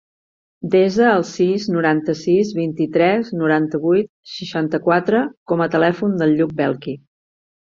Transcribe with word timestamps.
Desa 0.75 1.03
el 1.17 1.25
sis, 1.31 1.67
noranta-sis, 1.75 2.53
vint-i-tres, 2.61 3.29
noranta-vuit, 3.43 4.09
seixanta-quatre 4.39 5.23
com 5.53 5.63
a 5.63 5.69
telèfon 5.77 6.17
del 6.23 6.35
Lluc 6.41 6.57
Belchi. 6.65 6.99